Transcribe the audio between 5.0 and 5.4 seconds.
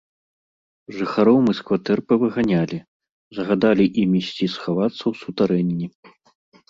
ў